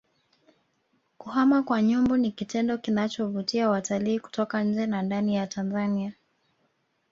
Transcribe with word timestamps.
kuhama 1.17 1.63
kwa 1.63 1.81
nyumbu 1.81 2.17
ni 2.17 2.31
kitendo 2.31 2.77
kinachovutia 2.77 3.69
watalii 3.69 4.19
kutoka 4.19 4.63
nje 4.63 4.85
na 4.87 5.01
ndani 5.01 5.35
ya 5.35 5.47
Tanzania 5.47 6.13